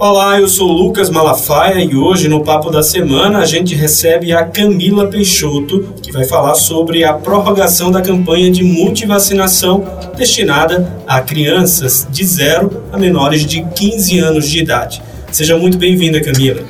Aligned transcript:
Olá, 0.00 0.38
eu 0.38 0.46
sou 0.46 0.70
Lucas 0.70 1.10
Malafaia 1.10 1.82
e 1.82 1.96
hoje 1.96 2.28
no 2.28 2.44
Papo 2.44 2.70
da 2.70 2.84
Semana 2.84 3.40
a 3.40 3.44
gente 3.44 3.74
recebe 3.74 4.32
a 4.32 4.44
Camila 4.44 5.08
Peixoto, 5.08 5.92
que 6.00 6.12
vai 6.12 6.24
falar 6.24 6.54
sobre 6.54 7.02
a 7.02 7.14
prorrogação 7.14 7.90
da 7.90 8.00
campanha 8.00 8.48
de 8.48 8.62
multivacinação 8.62 9.84
destinada 10.16 10.88
a 11.04 11.20
crianças 11.20 12.06
de 12.08 12.24
0 12.24 12.84
a 12.92 12.96
menores 12.96 13.44
de 13.44 13.64
15 13.64 14.20
anos 14.20 14.48
de 14.48 14.60
idade. 14.60 15.02
Seja 15.32 15.58
muito 15.58 15.76
bem-vinda, 15.76 16.22
Camila. 16.22 16.62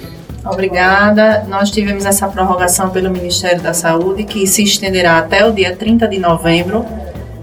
Obrigada. 0.42 1.45
Nós 1.50 1.70
tivemos 1.70 2.06
essa 2.06 2.26
prorrogação 2.29 2.88
pelo 2.88 3.10
Ministério 3.10 3.60
da 3.60 3.74
Saúde, 3.74 4.24
que 4.24 4.46
se 4.46 4.62
estenderá 4.62 5.18
até 5.18 5.46
o 5.46 5.52
dia 5.52 5.76
30 5.76 6.08
de 6.08 6.18
novembro. 6.18 6.82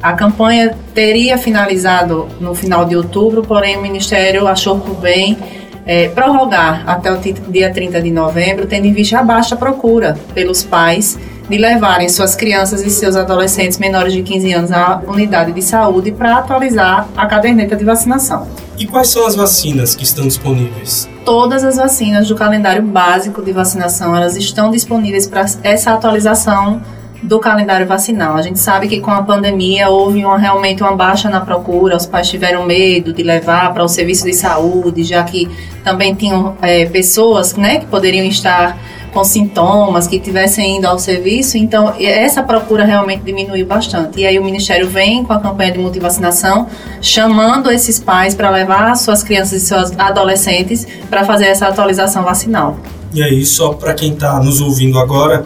A 0.01 0.13
campanha 0.13 0.75
teria 0.95 1.37
finalizado 1.37 2.27
no 2.39 2.55
final 2.55 2.85
de 2.85 2.95
outubro, 2.95 3.43
porém 3.43 3.77
o 3.77 3.83
Ministério 3.83 4.47
achou 4.47 4.79
por 4.79 4.95
bem 4.95 5.37
é, 5.85 6.09
prorrogar 6.09 6.83
até 6.87 7.11
o 7.11 7.19
dia 7.49 7.71
30 7.71 8.01
de 8.01 8.11
novembro, 8.11 8.65
tendo 8.65 8.85
em 8.85 8.93
vista 8.93 9.19
a 9.19 9.23
baixa 9.23 9.55
procura 9.55 10.17
pelos 10.33 10.63
pais 10.63 11.17
de 11.47 11.57
levarem 11.57 12.09
suas 12.09 12.35
crianças 12.35 12.81
e 12.81 12.89
seus 12.89 13.15
adolescentes 13.15 13.77
menores 13.77 14.13
de 14.13 14.23
15 14.23 14.53
anos 14.53 14.71
à 14.71 15.01
unidade 15.07 15.51
de 15.51 15.61
saúde 15.61 16.11
para 16.11 16.37
atualizar 16.37 17.07
a 17.15 17.25
caderneta 17.27 17.75
de 17.75 17.85
vacinação. 17.85 18.47
E 18.77 18.85
quais 18.85 19.09
são 19.09 19.25
as 19.25 19.35
vacinas 19.35 19.95
que 19.95 20.03
estão 20.03 20.25
disponíveis? 20.25 21.07
Todas 21.23 21.63
as 21.63 21.77
vacinas 21.77 22.27
do 22.27 22.35
calendário 22.35 22.81
básico 22.81 23.41
de 23.41 23.51
vacinação, 23.51 24.15
elas 24.15 24.35
estão 24.35 24.69
disponíveis 24.69 25.27
para 25.27 25.45
essa 25.63 25.91
atualização 25.91 26.81
do 27.25 27.39
calendário 27.39 27.87
vacinal. 27.87 28.35
A 28.35 28.41
gente 28.41 28.59
sabe 28.59 28.87
que 28.87 28.99
com 28.99 29.11
a 29.11 29.23
pandemia 29.23 29.89
houve 29.89 30.23
uma, 30.23 30.37
realmente 30.37 30.81
uma 30.83 30.95
baixa 30.95 31.29
na 31.29 31.41
procura, 31.41 31.97
os 31.97 32.05
pais 32.05 32.29
tiveram 32.29 32.65
medo 32.65 33.11
de 33.11 33.23
levar 33.23 33.73
para 33.73 33.83
o 33.83 33.87
serviço 33.87 34.25
de 34.25 34.33
saúde, 34.33 35.03
já 35.03 35.23
que 35.23 35.49
também 35.83 36.13
tinham 36.13 36.55
é, 36.61 36.85
pessoas 36.85 37.55
né, 37.55 37.79
que 37.79 37.85
poderiam 37.87 38.25
estar 38.25 38.77
com 39.15 39.23
sintomas, 39.23 40.07
que 40.07 40.19
tivessem 40.19 40.75
indo 40.75 40.85
ao 40.85 40.99
serviço, 40.99 41.57
então 41.57 41.93
essa 41.97 42.43
procura 42.43 42.83
realmente 42.83 43.23
diminuiu 43.23 43.65
bastante. 43.65 44.19
E 44.19 44.25
aí 44.25 44.37
o 44.37 44.43
Ministério 44.43 44.89
vem 44.89 45.23
com 45.23 45.31
a 45.31 45.39
campanha 45.39 45.71
de 45.71 45.79
multivacinação, 45.79 46.67
chamando 47.01 47.71
esses 47.71 47.97
pais 47.97 48.35
para 48.35 48.49
levar 48.49 48.93
suas 48.97 49.23
crianças 49.23 49.63
e 49.63 49.65
seus 49.65 49.97
adolescentes 49.97 50.85
para 51.09 51.23
fazer 51.23 51.45
essa 51.45 51.67
atualização 51.67 52.23
vacinal. 52.23 52.77
E 53.13 53.23
aí, 53.23 53.45
só 53.45 53.71
para 53.71 53.93
quem 53.93 54.11
está 54.11 54.37
nos 54.41 54.59
ouvindo 54.59 54.99
agora, 54.99 55.45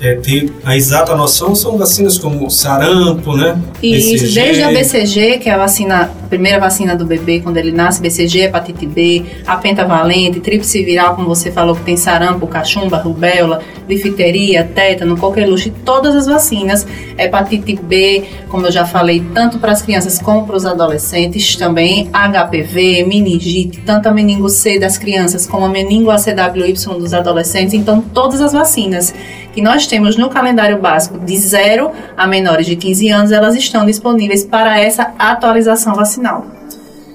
é, 0.00 0.14
ter 0.14 0.52
a 0.64 0.76
exata 0.76 1.14
noção, 1.16 1.54
são 1.54 1.76
vacinas 1.76 2.18
como 2.18 2.48
sarampo, 2.50 3.36
né? 3.36 3.58
Isso, 3.82 4.12
BCG. 4.12 4.40
desde 4.40 4.62
a 4.62 4.68
BCG, 4.68 5.38
que 5.38 5.48
é 5.48 5.54
a 5.54 5.58
vacina, 5.58 6.02
a 6.02 6.28
primeira 6.28 6.60
vacina 6.60 6.94
do 6.94 7.04
bebê 7.04 7.40
quando 7.40 7.56
ele 7.56 7.72
nasce, 7.72 8.00
BCG, 8.00 8.44
hepatite 8.44 8.86
B, 8.86 9.24
a 9.46 9.56
pentavalente, 9.56 10.40
tríplice 10.40 10.84
viral, 10.84 11.16
como 11.16 11.28
você 11.28 11.50
falou, 11.50 11.74
que 11.74 11.82
tem 11.82 11.96
sarampo, 11.96 12.46
cachumba, 12.46 12.98
rubéola, 12.98 13.60
difteria, 13.88 14.64
tétano, 14.64 15.16
coqueluche, 15.16 15.72
todas 15.84 16.14
as 16.14 16.26
vacinas, 16.26 16.86
hepatite 17.16 17.76
B, 17.76 18.24
como 18.48 18.66
eu 18.66 18.72
já 18.72 18.84
falei, 18.84 19.22
tanto 19.34 19.58
para 19.58 19.72
as 19.72 19.82
crianças 19.82 20.18
como 20.18 20.46
para 20.46 20.56
os 20.56 20.64
adolescentes, 20.64 21.56
também 21.56 22.08
HPV, 22.12 23.04
meningite, 23.04 23.80
tanto 23.80 24.08
a 24.08 24.12
meningo 24.12 24.48
C 24.48 24.78
das 24.78 24.96
crianças 24.96 25.46
como 25.46 25.64
a 25.64 25.68
meningo 25.68 26.10
ACWY 26.10 26.72
dos 26.98 27.14
adolescentes, 27.14 27.74
então 27.74 28.00
todas 28.00 28.40
as 28.40 28.52
vacinas 28.52 29.12
que 29.58 29.62
nós 29.62 29.88
temos 29.88 30.16
no 30.16 30.30
calendário 30.30 30.80
básico 30.80 31.18
de 31.18 31.36
0 31.36 31.90
a 32.16 32.28
menores 32.28 32.64
de 32.64 32.76
15 32.76 33.08
anos, 33.08 33.32
elas 33.32 33.56
estão 33.56 33.84
disponíveis 33.84 34.44
para 34.44 34.78
essa 34.78 35.12
atualização 35.18 35.96
vacinal. 35.96 36.46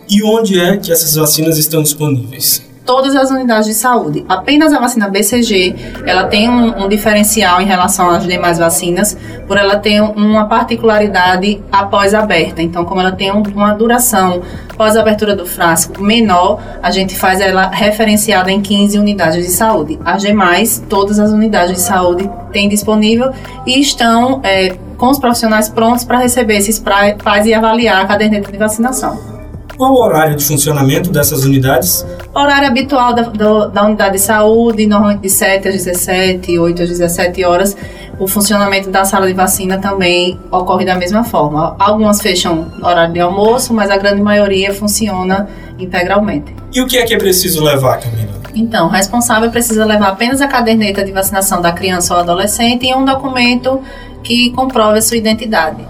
E 0.10 0.22
onde 0.22 0.60
é 0.60 0.76
que 0.76 0.92
essas 0.92 1.16
vacinas 1.16 1.58
estão 1.58 1.82
disponíveis? 1.82 2.62
Todas 2.86 3.16
as 3.16 3.32
unidades 3.32 3.68
de 3.68 3.74
saúde. 3.74 4.26
Apenas 4.28 4.74
a 4.74 4.80
vacina 4.80 5.08
BCG, 5.08 5.76
ela 6.06 6.26
tem 6.26 6.50
um, 6.50 6.84
um 6.84 6.90
diferencial 6.90 7.62
em 7.62 7.66
relação 7.66 8.10
às 8.10 8.26
demais 8.26 8.58
vacinas, 8.58 9.18
por 9.48 9.58
ela 9.58 9.78
ter 9.78 10.02
uma 10.02 10.46
particularidade 10.46 11.62
após 11.72 12.14
aberta. 12.14 12.62
Então, 12.62 12.86
como 12.86 13.02
ela 13.02 13.12
tem 13.12 13.32
um, 13.32 13.42
uma 13.42 13.74
duração 13.74 14.42
pós 14.76 14.98
abertura 14.98 15.36
do 15.36 15.46
frasco 15.46 16.02
menor, 16.04 16.60
a 16.82 16.92
gente 16.92 17.16
faz 17.16 17.40
ela 17.40 17.70
referenciada 17.70 18.52
em 18.52 18.62
15 18.62 18.98
unidades 18.98 19.46
de 19.46 19.52
saúde. 19.52 20.00
As 20.04 20.22
demais, 20.22 20.84
todas 20.90 21.20
as 21.20 21.32
unidades 21.32 21.76
de 21.76 21.82
saúde 21.82 22.30
têm 22.52 22.68
disponível 22.68 23.32
e 23.66 23.80
estão 23.80 24.42
é, 24.44 24.76
com 24.98 25.10
os 25.10 25.20
profissionais 25.20 25.70
prontos 25.70 26.04
para 26.04 26.18
receber 26.18 26.58
esses 26.58 26.80
pais 26.80 27.46
e 27.46 27.54
avaliar 27.54 28.04
a 28.04 28.08
caderneta 28.08 28.52
de 28.52 28.58
vacinação. 28.58 29.33
Qual 29.78 29.92
o 29.92 30.04
horário 30.04 30.36
de 30.36 30.44
funcionamento 30.44 31.10
dessas 31.10 31.44
unidades? 31.44 32.06
Horário 32.34 32.68
habitual 32.68 33.14
da, 33.14 33.24
do, 33.24 33.68
da 33.68 33.86
unidade 33.86 34.14
de 34.14 34.22
saúde, 34.22 34.86
normalmente 34.86 35.22
de 35.22 35.30
7 35.30 35.68
às 35.68 35.74
17, 35.74 36.60
8 36.60 36.84
às 36.84 36.90
17 36.90 37.44
horas. 37.44 37.76
O 38.20 38.28
funcionamento 38.28 38.92
da 38.92 39.04
sala 39.04 39.26
de 39.26 39.34
vacina 39.34 39.80
também 39.80 40.40
ocorre 40.52 40.86
da 40.86 40.96
mesma 40.96 41.24
forma. 41.24 41.76
Algumas 41.80 42.22
fecham 42.22 42.72
no 42.78 42.88
horário 42.88 43.14
de 43.14 43.20
almoço, 43.20 43.74
mas 43.74 43.90
a 43.90 43.98
grande 43.98 44.22
maioria 44.22 44.74
funciona 44.74 45.48
integralmente. 45.80 46.56
E 46.72 46.80
o 46.80 46.88
que 46.88 46.98
é 46.98 47.04
que 47.04 47.14
é 47.14 47.18
preciso 47.18 47.64
levar, 47.64 48.00
Camila? 48.00 48.44
Então, 48.56 48.86
o 48.86 48.90
responsável 48.90 49.50
precisa 49.50 49.84
levar 49.84 50.10
apenas 50.10 50.40
a 50.42 50.48
caderneta 50.48 51.04
de 51.04 51.12
vacinação 51.12 51.60
da 51.60 51.72
criança 51.72 52.14
ou 52.14 52.20
adolescente 52.20 52.86
e 52.86 52.94
um 52.94 53.04
documento 53.04 53.82
que 54.24 54.52
comprove 54.52 55.00
a 55.00 55.02
sua 55.02 55.18
identidade. 55.18 55.84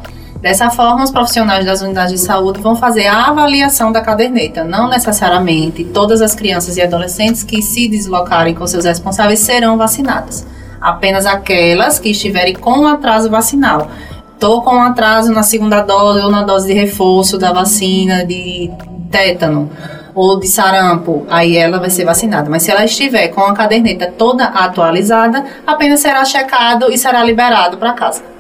Dessa 0.44 0.70
forma, 0.70 1.06
os 1.06 1.10
profissionais 1.10 1.66
das 1.66 1.82
unidades 1.82 2.12
de 2.12 2.18
saúde 2.20 2.60
vão 2.60 2.76
fazer 2.76 3.08
a 3.08 3.28
avaliação 3.28 3.94
da 3.94 4.02
caderneta. 4.02 4.66
Não 4.66 4.90
necessariamente 4.90 5.86
todas 5.86 6.22
as 6.22 6.36
crianças 6.36 6.76
e 6.76 6.82
adolescentes 6.82 7.44
que 7.44 7.62
se 7.62 7.88
deslocarem 7.88 8.54
com 8.54 8.68
seus 8.68 8.84
responsáveis 8.84 9.40
serão 9.40 9.78
vacinadas. 9.78 10.46
Apenas 10.82 11.26
aquelas 11.26 11.98
que 11.98 12.10
estiverem 12.10 12.56
com 12.56 12.86
atraso 12.86 13.30
vacinal. 13.30 13.90
Estou 14.34 14.62
com 14.62 14.82
atraso 14.82 15.32
na 15.32 15.44
segunda 15.44 15.80
dose 15.80 16.20
ou 16.20 16.30
na 16.30 16.44
dose 16.44 16.68
de 16.68 16.74
reforço 16.74 17.38
da 17.38 17.54
vacina 17.54 18.26
de 18.26 18.70
tétano 19.10 19.70
ou 20.14 20.38
de 20.38 20.48
sarampo, 20.48 21.26
aí 21.30 21.56
ela 21.56 21.80
vai 21.80 21.90
ser 21.90 22.04
vacinada. 22.04 22.50
Mas 22.50 22.64
se 22.64 22.72
ela 22.72 22.84
estiver 22.84 23.30
com 23.30 23.40
a 23.40 23.54
caderneta 23.54 24.14
toda 24.18 24.44
atualizada, 24.44 25.46
apenas 25.66 26.02
será 26.02 26.26
checado 26.26 26.92
e 26.92 26.98
será 26.98 27.24
liberado 27.24 27.78
para 27.78 27.94
casa. 27.94 28.33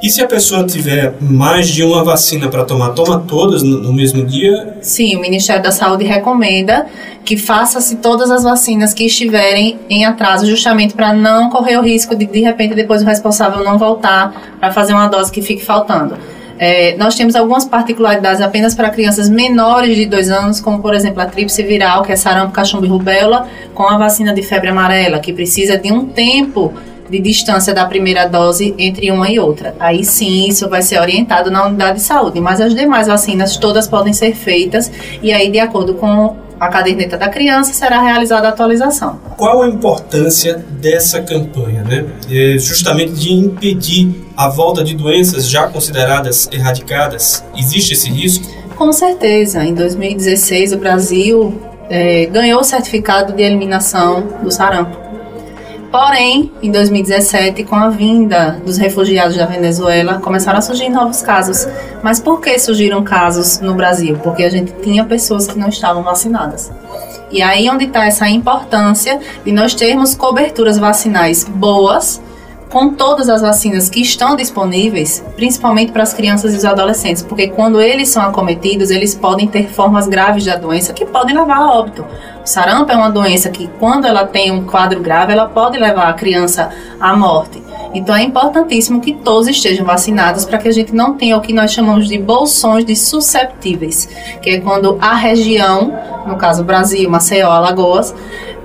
E 0.00 0.08
se 0.08 0.22
a 0.22 0.26
pessoa 0.26 0.64
tiver 0.64 1.14
mais 1.20 1.68
de 1.68 1.82
uma 1.82 2.04
vacina 2.04 2.48
para 2.48 2.64
tomar, 2.64 2.90
toma 2.90 3.18
todas 3.26 3.64
no, 3.64 3.92
mesmo 3.92 4.24
dia? 4.24 4.76
Sim, 4.80 5.16
o 5.16 5.20
Ministério 5.20 5.60
da 5.60 5.72
Saúde 5.72 6.04
recomenda 6.04 6.86
que 7.24 7.36
faça-se 7.36 7.96
todas 7.96 8.30
as 8.30 8.44
vacinas 8.44 8.94
que 8.94 9.04
estiverem 9.04 9.78
em 9.90 10.04
atraso, 10.04 10.46
justamente 10.46 10.94
para 10.94 11.12
não 11.12 11.50
correr 11.50 11.76
o 11.78 11.82
risco 11.82 12.14
de, 12.14 12.26
de 12.26 12.40
repente, 12.40 12.74
depois 12.74 13.02
o 13.02 13.04
responsável 13.04 13.64
não 13.64 13.76
voltar 13.76 14.56
para 14.60 14.72
fazer 14.72 14.92
uma 14.92 15.08
dose 15.08 15.32
que 15.32 15.42
fique 15.42 15.64
faltando. 15.64 16.16
É, 16.60 16.96
nós 16.96 17.14
temos 17.14 17.36
algumas 17.36 17.64
particularidades 17.64 18.40
apenas 18.40 18.74
para 18.74 18.90
crianças 18.90 19.28
menores 19.28 19.96
de 19.96 20.06
2 20.06 20.30
anos, 20.30 20.60
como 20.60 20.80
por 20.80 20.94
exemplo 20.94 21.22
a 21.22 21.26
tríplice 21.26 21.62
viral, 21.62 22.02
que 22.02 22.12
é 22.12 22.16
sarampo, 22.16 22.52
cachumba 22.52 22.86
e 22.86 22.88
rubéola, 22.88 23.48
com 23.74 23.84
a 23.84 23.96
vacina 23.96 24.32
de 24.34 24.42
febre 24.42 24.70
amarela, 24.70 25.20
que 25.20 25.32
precisa 25.32 25.76
de 25.76 25.92
um 25.92 26.06
tempo 26.06 26.72
de 27.10 27.18
distância 27.18 27.74
da 27.74 27.84
primeira 27.84 28.26
dose 28.26 28.74
entre 28.78 29.10
uma 29.10 29.30
e 29.30 29.38
outra. 29.38 29.74
Aí 29.78 30.04
sim, 30.04 30.48
isso 30.48 30.68
vai 30.68 30.82
ser 30.82 31.00
orientado 31.00 31.50
na 31.50 31.66
unidade 31.66 31.98
de 31.98 32.04
saúde, 32.04 32.40
mas 32.40 32.60
as 32.60 32.74
demais 32.74 33.06
vacinas 33.06 33.56
todas 33.56 33.86
podem 33.86 34.12
ser 34.12 34.34
feitas 34.34 34.90
e 35.22 35.32
aí 35.32 35.50
de 35.50 35.58
acordo 35.58 35.94
com 35.94 36.36
a 36.60 36.68
caderneta 36.68 37.16
da 37.16 37.28
criança 37.28 37.72
será 37.72 38.02
realizada 38.02 38.48
a 38.48 38.50
atualização. 38.50 39.20
Qual 39.36 39.62
a 39.62 39.68
importância 39.68 40.64
dessa 40.80 41.22
campanha, 41.22 41.84
né? 41.84 42.04
É 42.28 42.58
justamente 42.58 43.12
de 43.12 43.32
impedir 43.32 44.12
a 44.36 44.48
volta 44.48 44.82
de 44.82 44.94
doenças 44.94 45.48
já 45.48 45.68
consideradas 45.68 46.48
erradicadas. 46.50 47.44
Existe 47.56 47.92
esse 47.92 48.10
risco? 48.10 48.46
Com 48.76 48.92
certeza. 48.92 49.64
Em 49.64 49.74
2016, 49.74 50.72
o 50.72 50.78
Brasil 50.78 51.60
é, 51.88 52.26
ganhou 52.26 52.60
o 52.60 52.64
certificado 52.64 53.32
de 53.32 53.42
eliminação 53.42 54.26
do 54.42 54.50
sarampo. 54.50 54.97
Porém, 55.90 56.52
em 56.62 56.70
2017, 56.70 57.64
com 57.64 57.74
a 57.74 57.88
vinda 57.88 58.60
dos 58.64 58.76
refugiados 58.76 59.36
da 59.36 59.46
Venezuela, 59.46 60.20
começaram 60.20 60.58
a 60.58 60.62
surgir 60.62 60.90
novos 60.90 61.22
casos. 61.22 61.66
Mas 62.02 62.20
por 62.20 62.40
que 62.42 62.58
surgiram 62.58 63.02
casos 63.02 63.58
no 63.60 63.74
Brasil? 63.74 64.18
Porque 64.22 64.44
a 64.44 64.50
gente 64.50 64.72
tinha 64.82 65.04
pessoas 65.04 65.46
que 65.46 65.58
não 65.58 65.68
estavam 65.68 66.02
vacinadas. 66.02 66.70
E 67.30 67.40
aí 67.40 67.68
onde 67.70 67.86
está 67.86 68.04
essa 68.04 68.28
importância 68.28 69.18
de 69.44 69.52
nós 69.52 69.74
termos 69.74 70.14
coberturas 70.14 70.78
vacinais 70.78 71.44
boas 71.44 72.20
com 72.70 72.92
todas 72.92 73.28
as 73.30 73.40
vacinas 73.40 73.88
que 73.88 74.00
estão 74.00 74.36
disponíveis, 74.36 75.24
principalmente 75.36 75.90
para 75.90 76.02
as 76.02 76.12
crianças 76.12 76.52
e 76.52 76.56
os 76.58 76.64
adolescentes, 76.64 77.22
porque 77.22 77.48
quando 77.48 77.80
eles 77.80 78.10
são 78.10 78.22
acometidos, 78.22 78.90
eles 78.90 79.14
podem 79.14 79.46
ter 79.46 79.68
formas 79.68 80.06
graves 80.06 80.44
da 80.44 80.56
doença 80.56 80.92
que 80.92 81.06
podem 81.06 81.34
levar 81.34 81.56
a 81.56 81.72
óbito. 81.72 82.04
Sarampo 82.48 82.90
é 82.90 82.96
uma 82.96 83.10
doença 83.10 83.50
que, 83.50 83.68
quando 83.78 84.06
ela 84.06 84.26
tem 84.26 84.50
um 84.50 84.64
quadro 84.64 85.00
grave, 85.00 85.32
ela 85.32 85.48
pode 85.48 85.78
levar 85.78 86.08
a 86.08 86.12
criança 86.14 86.70
à 87.00 87.16
morte. 87.16 87.62
Então 87.94 88.14
é 88.14 88.22
importantíssimo 88.22 89.00
que 89.00 89.14
todos 89.14 89.48
estejam 89.48 89.84
vacinados 89.84 90.44
para 90.44 90.58
que 90.58 90.68
a 90.68 90.72
gente 90.72 90.94
não 90.94 91.14
tenha 91.14 91.36
o 91.36 91.40
que 91.40 91.52
nós 91.52 91.72
chamamos 91.72 92.08
de 92.08 92.18
bolsões 92.18 92.84
de 92.84 92.94
susceptíveis, 92.94 94.08
que 94.42 94.50
é 94.50 94.60
quando 94.60 94.98
a 95.00 95.14
região, 95.14 95.92
no 96.26 96.36
caso 96.36 96.64
Brasil, 96.64 97.08
Maceió, 97.08 97.50
Alagoas, 97.50 98.14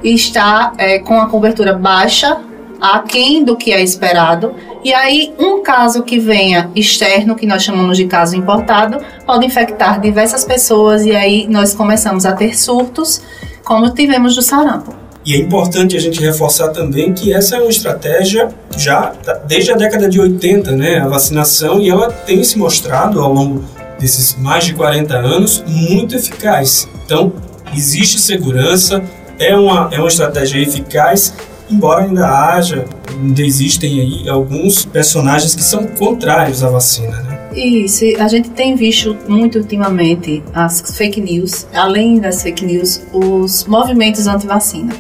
está 0.04 0.74
é, 0.78 1.00
com 1.00 1.20
a 1.20 1.28
cobertura 1.28 1.74
baixa, 1.74 2.38
aquém 2.82 3.46
do 3.46 3.56
que 3.56 3.72
é 3.72 3.82
esperado, 3.82 4.54
e 4.84 4.94
aí 4.94 5.34
um 5.40 5.64
caso 5.64 6.04
que 6.04 6.20
venha 6.20 6.70
externo, 6.76 7.36
que 7.36 7.46
nós 7.46 7.64
chamamos 7.64 7.96
de 7.96 8.06
caso 8.06 8.36
importado, 8.36 8.98
pode 9.26 9.46
infectar 9.46 10.02
diversas 10.02 10.44
pessoas 10.44 11.06
e 11.06 11.16
aí 11.16 11.48
nós 11.48 11.74
começamos 11.74 12.26
a 12.26 12.34
ter 12.34 12.58
surtos, 12.58 13.22
como 13.64 13.94
tivemos 13.94 14.36
do 14.36 14.42
sarampo. 14.42 14.94
E 15.26 15.36
é 15.36 15.38
importante 15.38 15.96
a 15.96 16.00
gente 16.00 16.20
reforçar 16.20 16.70
também 16.70 17.14
que 17.14 17.34
essa 17.34 17.56
é 17.56 17.60
uma 17.60 17.70
estratégia 17.70 18.50
já 18.78 19.14
desde 19.48 19.72
a 19.72 19.76
década 19.76 20.10
de 20.10 20.20
80, 20.20 20.72
né, 20.74 21.00
a 21.00 21.08
vacinação, 21.08 21.80
e 21.80 21.90
ela 21.90 22.12
tem 22.12 22.44
se 22.44 22.58
mostrado 22.58 23.22
ao 23.22 23.32
longo 23.32 23.64
desses 23.98 24.36
mais 24.38 24.66
de 24.66 24.74
40 24.74 25.16
anos 25.16 25.64
muito 25.66 26.16
eficaz. 26.16 26.90
Então, 27.06 27.32
existe 27.74 28.20
segurança, 28.20 29.02
é 29.40 29.56
uma, 29.56 29.90
é 29.94 29.98
uma 29.98 30.10
estratégia 30.10 30.60
eficaz, 30.60 31.34
embora 31.70 32.04
ainda 32.04 32.28
haja, 32.28 32.84
ainda 33.10 33.42
existem 33.42 34.02
aí 34.02 34.30
alguns 34.30 34.84
personagens 34.84 35.56
que 35.56 35.64
são 35.64 35.88
contrários 35.88 36.64
à 36.64 36.70
vacina, 36.70 37.22
né? 37.22 37.33
Isso, 37.56 38.04
a 38.20 38.28
gente 38.28 38.50
tem 38.50 38.76
visto 38.76 39.16
muito 39.28 39.60
ultimamente 39.60 40.44
as 40.54 40.98
fake 40.98 41.22
news, 41.22 41.68
além 41.74 42.20
das 42.20 42.42
fake 42.42 42.66
news, 42.66 43.06
os 43.14 43.66
movimentos 43.66 44.26
anti-vacina. 44.28 44.94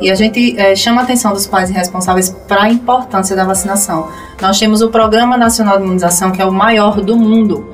E 0.00 0.10
a 0.10 0.14
gente 0.14 0.58
é, 0.58 0.74
chama 0.74 1.02
a 1.02 1.04
atenção 1.04 1.32
dos 1.32 1.46
pais 1.46 1.70
responsáveis 1.70 2.28
para 2.48 2.64
a 2.64 2.68
importância 2.68 3.36
da 3.36 3.44
vacinação. 3.44 4.08
Nós 4.42 4.58
temos 4.58 4.82
o 4.82 4.90
Programa 4.90 5.36
Nacional 5.36 5.78
de 5.78 5.84
Imunização, 5.84 6.32
que 6.32 6.42
é 6.42 6.44
o 6.44 6.52
maior 6.52 7.00
do 7.00 7.16
mundo. 7.16 7.72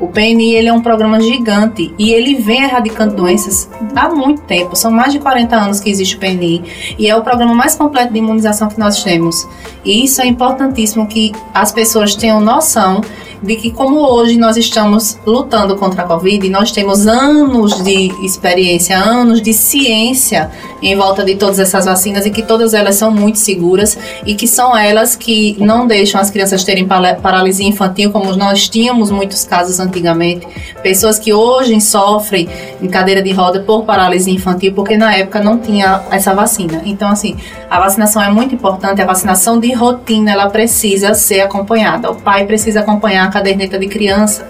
O 0.00 0.06
PNI 0.06 0.54
ele 0.54 0.68
é 0.68 0.72
um 0.72 0.80
programa 0.80 1.20
gigante 1.20 1.92
e 1.98 2.12
ele 2.12 2.36
vem 2.36 2.62
erradicando 2.62 3.16
doenças 3.16 3.68
há 3.96 4.08
muito 4.08 4.42
tempo. 4.42 4.76
São 4.76 4.92
mais 4.92 5.12
de 5.12 5.18
40 5.18 5.56
anos 5.56 5.80
que 5.80 5.90
existe 5.90 6.16
o 6.16 6.20
PNI 6.20 6.62
e 6.96 7.08
é 7.08 7.16
o 7.16 7.22
programa 7.22 7.52
mais 7.52 7.74
completo 7.74 8.12
de 8.12 8.18
imunização 8.18 8.68
que 8.68 8.78
nós 8.78 9.02
temos. 9.02 9.46
E 9.84 10.04
isso 10.04 10.22
é 10.22 10.26
importantíssimo 10.26 11.06
que 11.08 11.32
as 11.52 11.72
pessoas 11.72 12.14
tenham 12.14 12.40
noção 12.40 13.00
de 13.42 13.56
que 13.56 13.70
como 13.70 14.00
hoje 14.00 14.38
nós 14.38 14.56
estamos 14.56 15.18
lutando 15.26 15.76
contra 15.76 16.02
a 16.02 16.06
Covid, 16.06 16.48
nós 16.48 16.72
temos 16.72 17.06
anos 17.06 17.82
de 17.82 18.12
experiência, 18.24 18.98
anos 18.98 19.40
de 19.40 19.52
ciência 19.52 20.50
em 20.82 20.96
volta 20.96 21.24
de 21.24 21.34
todas 21.34 21.58
essas 21.58 21.84
vacinas 21.84 22.24
e 22.26 22.30
que 22.30 22.42
todas 22.42 22.74
elas 22.74 22.96
são 22.96 23.10
muito 23.10 23.38
seguras 23.38 23.98
e 24.24 24.34
que 24.34 24.46
são 24.46 24.76
elas 24.76 25.16
que 25.16 25.56
não 25.58 25.86
deixam 25.86 26.20
as 26.20 26.30
crianças 26.30 26.64
terem 26.64 26.86
paralisia 26.86 27.66
infantil, 27.66 28.10
como 28.10 28.34
nós 28.36 28.68
tínhamos 28.68 29.10
muitos 29.10 29.44
casos 29.44 29.80
antigamente, 29.80 30.46
pessoas 30.82 31.18
que 31.18 31.32
hoje 31.32 31.80
sofrem 31.80 32.48
em 32.80 32.88
cadeira 32.88 33.22
de 33.22 33.32
roda 33.32 33.60
por 33.60 33.84
paralisia 33.84 34.32
infantil, 34.32 34.72
porque 34.74 34.96
na 34.96 35.14
época 35.14 35.40
não 35.40 35.58
tinha 35.58 36.02
essa 36.10 36.34
vacina. 36.34 36.82
Então, 36.84 37.08
assim, 37.08 37.36
a 37.70 37.78
vacinação 37.78 38.22
é 38.22 38.30
muito 38.30 38.54
importante, 38.54 39.02
a 39.02 39.06
vacinação 39.06 39.58
de 39.58 39.72
rotina, 39.72 40.32
ela 40.32 40.48
precisa 40.48 41.14
ser 41.14 41.40
acompanhada. 41.40 42.10
O 42.10 42.16
pai 42.16 42.46
precisa 42.46 42.80
acompanhar 42.80 43.27
a 43.28 43.30
caderneta 43.30 43.78
de 43.78 43.86
criança, 43.86 44.46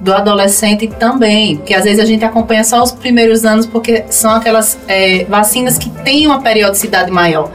do 0.00 0.14
adolescente 0.14 0.88
também, 0.88 1.56
porque 1.56 1.74
às 1.74 1.84
vezes 1.84 2.00
a 2.00 2.06
gente 2.06 2.24
acompanha 2.24 2.64
só 2.64 2.82
os 2.82 2.90
primeiros 2.90 3.44
anos 3.44 3.66
porque 3.66 4.04
são 4.08 4.30
aquelas 4.30 4.78
é, 4.88 5.24
vacinas 5.24 5.76
que 5.76 5.90
têm 5.90 6.26
uma 6.26 6.40
periodicidade 6.40 7.10
maior. 7.10 7.50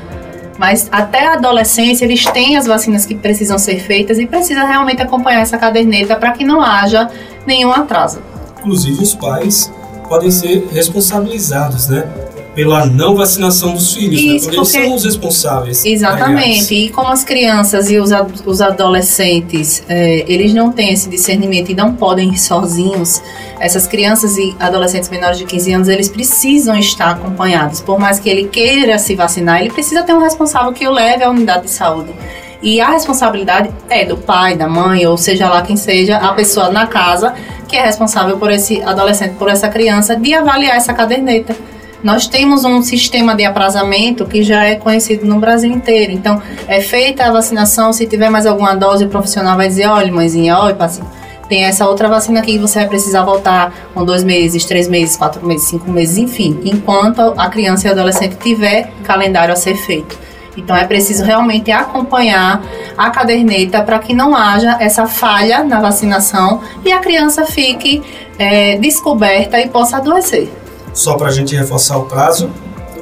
Mas 0.58 0.88
até 0.92 1.28
a 1.28 1.34
adolescência 1.34 2.06
eles 2.06 2.24
têm 2.26 2.56
as 2.56 2.66
vacinas 2.66 3.06
que 3.06 3.16
precisam 3.16 3.58
ser 3.58 3.80
feitas 3.80 4.20
e 4.20 4.26
precisa 4.26 4.64
realmente 4.64 5.02
acompanhar 5.02 5.42
essa 5.42 5.58
caderneta 5.58 6.16
para 6.16 6.32
que 6.32 6.46
não 6.46 6.62
haja 6.62 7.10
nenhum 7.46 7.72
atraso. 7.72 8.22
Inclusive 8.60 9.04
os 9.04 9.16
pais 9.16 9.72
podem 10.08 10.32
ser 10.32 10.68
responsabilizados, 10.72 11.90
né? 11.90 12.08
Pela 12.56 12.86
não 12.86 13.16
vacinação 13.16 13.74
dos 13.74 13.94
filhos, 13.94 14.24
né? 14.24 14.36
Isso, 14.36 14.50
né? 14.50 14.56
porque, 14.56 14.56
porque 14.56 14.78
eles 14.78 14.88
são 14.88 14.96
os 14.96 15.04
responsáveis. 15.04 15.86
Exatamente. 15.86 16.74
E 16.74 16.90
como 16.90 17.10
as 17.10 17.24
crianças 17.25 17.92
e 17.92 17.98
os, 17.98 18.12
os 18.46 18.62
adolescentes, 18.62 19.84
é, 19.90 20.24
eles 20.25 20.54
não 20.54 20.72
têm 20.72 20.94
esse 20.94 21.10
discernimento 21.10 21.69
e 21.69 21.75
não 21.75 21.94
podem 21.94 22.30
ir 22.30 22.40
sozinhos, 22.40 23.22
essas 23.60 23.86
crianças 23.86 24.38
e 24.38 24.56
adolescentes 24.57 25.10
menores 25.10 25.38
de 25.38 25.46
15 25.46 25.74
anos, 25.74 25.88
eles 25.90 26.07
precisam 26.07 26.78
estar 26.78 27.12
acompanhados. 27.12 27.81
Por 27.81 28.00
mais 28.00 28.19
que 28.19 28.30
ele 28.30 28.48
queira 28.48 28.98
se 28.98 29.13
vacinar, 29.16 29.60
ele 29.60 29.72
precisa 29.72 30.01
ter 30.04 30.13
um 30.13 30.22
responsável 30.22 30.72
que 30.72 30.88
o 30.88 30.92
leve 30.92 31.24
à 31.24 31.30
unidade 31.30 31.66
de 31.66 31.72
saúde. 31.72 32.13
E 32.62 32.80
a 32.80 32.90
responsabilidade 32.90 33.69
é 33.90 34.06
do 34.06 34.16
pai, 34.16 34.56
da 34.56 34.68
mãe, 34.68 35.06
ou 35.06 35.18
seja 35.18 35.50
lá 35.50 35.62
quem 35.62 35.75
seja, 35.75 36.18
a 36.18 36.34
pessoa 36.34 36.69
na 36.69 36.88
casa 36.88 37.34
que 37.68 37.75
é 37.75 37.84
responsável 37.84 38.38
por 38.38 38.51
esse 38.51 38.81
adolescente, 38.81 39.36
por 39.36 39.50
essa 39.50 39.68
criança, 39.68 40.16
de 40.16 40.34
avaliar 40.34 40.78
essa 40.78 40.94
caderneta 40.94 41.56
nós 42.04 42.28
temos 42.28 42.64
um 42.64 42.82
sistema 42.82 43.36
de 43.36 43.46
aprazamento 43.46 44.26
que 44.26 44.44
já 44.44 44.64
é 44.64 44.76
conhecido 44.76 45.26
no 45.26 45.40
Brasil 45.40 45.72
inteiro. 45.72 46.12
Então, 46.12 46.42
é 46.68 46.82
feita 46.82 47.26
a 47.26 47.32
vacinação, 47.32 47.92
se 47.92 48.06
tiver 48.06 48.30
mais 48.30 48.46
alguma 48.46 48.76
dose, 48.76 49.06
o 49.06 49.10
profissional 49.10 49.58
vai 49.58 49.68
dizer, 49.68 49.88
olha, 49.88 50.12
mãezinha, 50.12 50.58
olha, 50.58 50.76
paciente, 50.76 51.10
tem 51.48 51.64
essa 51.64 51.88
outra 51.88 52.08
vacina 52.08 52.40
aqui 52.40 52.54
que 52.54 52.60
você 52.60 52.80
vai 52.80 52.88
precisar 52.88 53.24
voltar 53.24 53.72
com 53.94 54.04
dois 54.04 54.24
meses, 54.24 54.66
três 54.66 54.88
meses, 54.88 55.16
quatro 55.16 55.46
meses, 55.46 55.68
cinco 55.68 55.90
meses, 55.92 56.18
enfim, 56.18 56.60
enquanto 56.64 57.22
a 57.38 57.50
criança 57.50 57.88
e 57.88 57.92
adolescente 57.92 58.36
tiver 58.38 58.92
calendário 59.04 59.54
a 59.54 59.56
ser 59.56 59.76
feito. 59.76 60.18
Então 60.58 60.76
é 60.76 60.86
preciso 60.86 61.24
realmente 61.24 61.72
acompanhar 61.72 62.64
a 62.98 63.10
caderneta 63.10 63.84
para 63.84 64.00
que 64.00 64.14
não 64.14 64.36
haja 64.36 64.78
essa 64.80 65.06
falha 65.06 65.64
na 65.64 65.80
vacinação 65.80 66.62
e 66.84 66.92
a 66.92 67.00
criança 67.00 67.46
fique 67.46 68.02
é, 68.40 68.78
descoberta 68.78 69.60
e 69.60 69.68
possa 69.68 69.98
adoecer. 69.98 70.50
Só 70.96 71.16
para 71.16 71.28
a 71.28 71.32
gente 71.32 71.56
reforçar 71.56 71.98
o 71.98 72.06
prazo. 72.06 72.50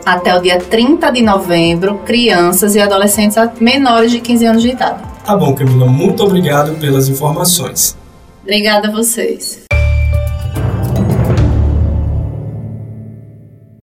Até 0.06 0.38
o 0.38 0.42
dia 0.42 0.60
30 0.60 1.10
de 1.12 1.22
novembro, 1.22 2.00
crianças 2.00 2.76
e 2.76 2.82
adolescentes 2.82 3.38
menores 3.62 4.12
de 4.12 4.20
15 4.20 4.46
anos 4.46 4.62
de 4.62 4.70
idade. 4.72 5.02
Tá 5.26 5.38
bom, 5.38 5.56
Camila. 5.56 5.86
Muito 5.86 6.22
obrigado 6.24 6.78
pelas 6.80 7.08
informações. 7.08 7.96
Obrigada 8.44 8.90
a 8.90 8.92
vocês. 8.92 9.63